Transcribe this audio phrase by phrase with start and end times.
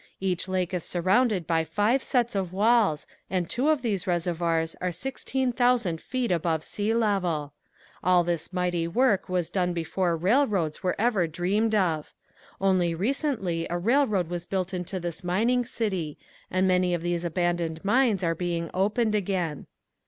[0.19, 4.91] Each lake is surrounded by five sets of walls and two of these reservoirs are
[4.91, 7.53] sixteen thousand feet above sea level.
[8.03, 12.15] All this mighty work was done before railroads were ever dreamed of.
[12.59, 16.17] Only recently a railroad was built into this mining city
[16.49, 19.67] and many of these abandoned mines are being opened again.